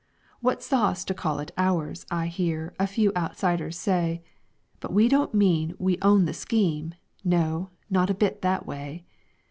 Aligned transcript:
__"What 0.47 0.63
sauce 0.63 1.05
to 1.05 1.13
call 1.13 1.37
it 1.37 1.51
'ours' 1.59 2.07
I 2.09 2.25
hear 2.25 2.73
A 2.79 2.87
few 2.87 3.11
outsiders 3.15 3.77
say. 3.77 4.23
But 4.79 4.91
we 4.93 5.07
don't 5.07 5.35
mean 5.35 5.75
we 5.77 5.99
own 6.01 6.25
the 6.25 6.33
scheme 6.33 6.95
No, 7.23 7.69
not 7.87 8.09
a 8.09 8.15
bit 8.15 8.41
that 8.41 8.65
way. 8.65 9.05